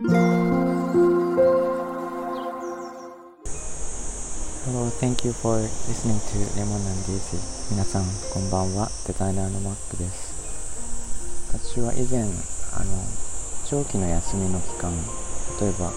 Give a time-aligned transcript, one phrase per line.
[0.00, 0.14] Hello,
[5.02, 5.58] thank you for
[5.90, 7.42] listening to Lemon and Daisy.
[7.74, 8.88] 皆さんこんばんは。
[9.08, 11.50] デザイナーのマックです。
[11.52, 13.02] 私は以前あの
[13.66, 14.92] 長期の休みの期間
[15.60, 15.90] 例えば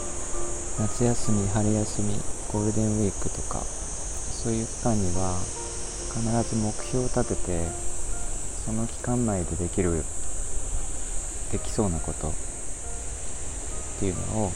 [0.79, 2.15] 夏休み春休み
[2.51, 5.37] ゴールデンウィークとかそういう期間には
[6.09, 7.67] 必ず目標を立てて
[8.65, 10.03] その期間内でできる
[11.51, 12.33] できそうなこと
[14.01, 14.51] っていうのを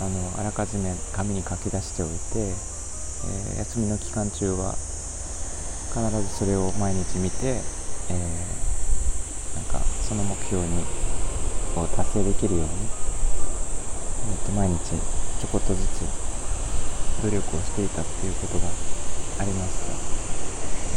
[0.00, 2.72] あのあらかじめ紙に書き出しておいて
[3.22, 4.74] えー、休みの期間中は
[5.94, 7.62] 必ずそれを毎日見て、
[8.10, 10.82] えー、なんかその目標に
[11.76, 12.68] を達成できるように、
[14.32, 14.98] えー、と毎日
[15.40, 16.02] ちょこっとずつ
[17.22, 18.66] 努力をしていたっていうことが
[19.38, 19.94] ありました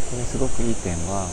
[0.09, 1.29] これすごくいい点はあの、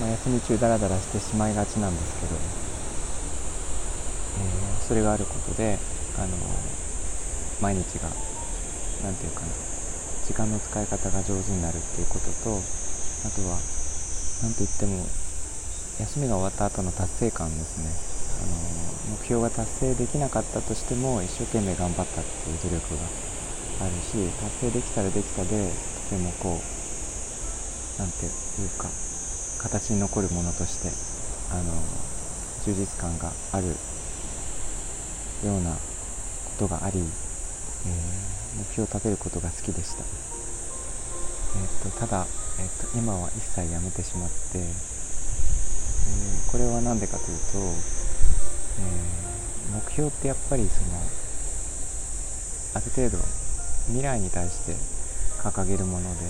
[0.00, 5.78] まあ、休み中ダラダラしてしまいがちなんですけど、ー、それがあることで
[6.16, 6.36] あの
[7.60, 8.08] 毎日が
[9.04, 9.46] 何て言うかな
[10.26, 12.56] 時間の使い方が上手になるっていうことと
[13.26, 13.58] あとは
[14.42, 15.06] 何と言っても
[16.00, 18.12] 休みが終わった後の達成感ですね。
[18.42, 25.70] あの目標が達成できなかったとしても一生懸命頑張ったっていう努力があるし達成できたらできたで
[26.10, 28.26] とてもこう何て
[28.58, 28.88] 言うか
[29.62, 30.88] 形に残るものとして
[31.54, 31.70] あの
[32.64, 33.76] 充実感がある
[35.46, 35.78] ようなこ
[36.58, 37.02] とがあり
[37.84, 40.04] えー、目標を立てることが好きでした、
[41.58, 42.26] えーと、ただ、
[42.60, 51.00] えーと、今は一切やめてしまって、えー、これは何でかというと、えー、目標ってやっぱりその
[52.74, 53.18] ある程度
[53.86, 54.76] 未来に対して
[55.42, 56.24] 掲げるもので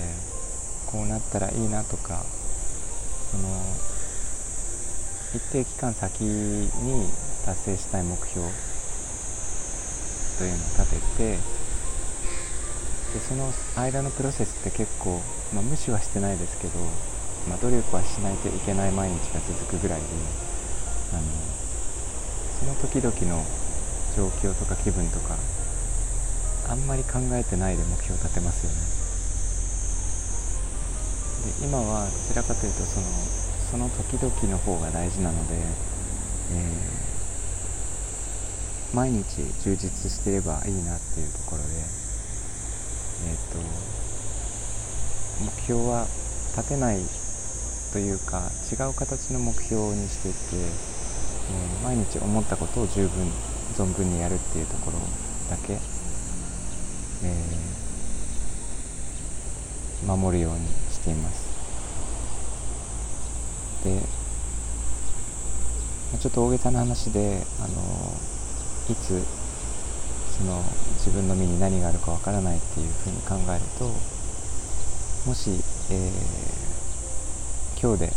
[0.87, 2.23] こうなったらいいなとか
[3.31, 3.47] その
[5.35, 7.09] 一定期間先に
[7.45, 8.72] 達成したい目標
[10.37, 11.63] というのを立てて
[13.13, 15.21] でその間のプロセスって結構、
[15.53, 16.79] まあ、無視はしてないですけど、
[17.47, 20.05] まあ、努力はしないといけない毎日が続くぐらいで
[21.13, 21.21] あの
[22.59, 23.45] その時々の
[24.17, 25.37] 状況とか気分とか
[26.69, 28.77] あんまり考えてないで目標を立てますよね。
[31.59, 33.05] で今はどちらかというとその
[33.69, 35.55] その時々の方が大事なので、
[36.53, 37.12] えー
[38.93, 41.69] 毎日充実してればいいなっていうところで、
[43.25, 43.57] えーと、
[45.43, 46.05] 目標は
[46.55, 46.99] 立てない
[47.91, 53.31] というか違う形の目標にしていて、えー、毎日思ったことを十分
[53.73, 54.99] 存分にやるっていうところ
[55.49, 61.51] だけ、えー、守るようにしています。
[63.83, 64.01] で
[66.19, 68.32] ちょっと大げさな話であの
[68.89, 69.23] いつ
[70.37, 70.61] その
[70.97, 73.85] 自分の身に何があるかわからないっていうふうに考えると
[75.27, 75.51] もし、
[75.91, 78.13] えー、今日で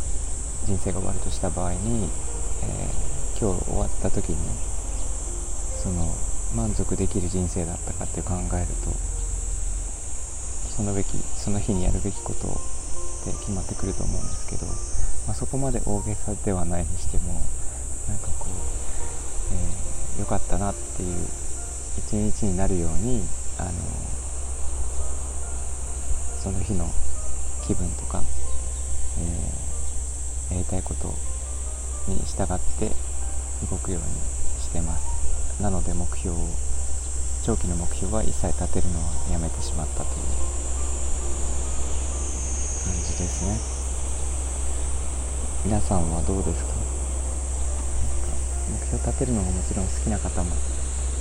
[0.65, 2.09] 人生が終わるとした場合に、
[2.63, 4.37] えー、今日終わった時に
[5.83, 6.11] その
[6.57, 8.91] 満足できる人生だったかって考えると
[10.75, 14.67] そのべきその日にやるべきことって決まってくると思うんですけど、
[15.27, 17.41] まあ、そこまで大げさではないにしても
[18.09, 18.56] なんかこう、
[20.27, 21.17] 良かったなっていう
[21.99, 23.23] 一日になるように
[23.59, 23.71] あの
[26.43, 26.91] その日の
[27.65, 28.21] 気分とか、
[30.51, 31.15] えー、やりたいこと
[32.11, 32.91] に従って
[33.71, 34.07] 動くように
[34.61, 35.63] してます。
[35.63, 36.41] なので目標を
[37.45, 40.09] 長期の目標は一切立てるのはやめてしまったという
[42.85, 43.59] 感じですね。
[45.65, 46.86] 皆さんはどうですか？
[48.69, 50.51] 目標立てるのがもちろん好きな方も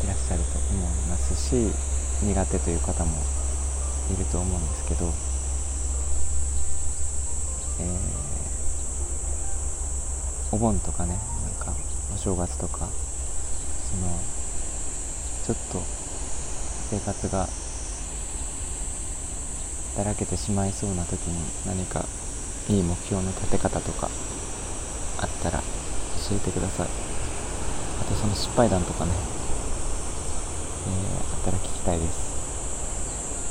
[0.04, 1.72] いらっしゃると思いますし
[2.24, 3.18] 苦手という方も
[4.14, 5.06] いると思うんですけど、
[7.80, 11.74] えー、お盆とかねなんか
[12.14, 12.88] お正月とか
[13.90, 14.20] その
[15.46, 15.82] ちょっと
[16.90, 17.48] 生活が
[19.98, 22.06] だらけてしまいそうな時に何か
[22.68, 24.10] いい目標の立て方とか
[25.18, 27.15] あったら教えてください。
[28.02, 29.12] あとその失敗談とかね、
[30.88, 32.36] えー、あったら聞きたいです。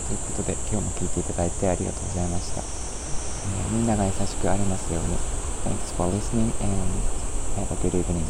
[0.08, 2.60] ということで今日も聞いていただいてありがとうございました。
[2.60, 5.16] えー、みんなが優しくありますように。
[5.64, 7.08] Thanks for listening and
[7.56, 8.26] have a good evening.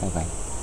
[0.00, 0.53] Bye bye.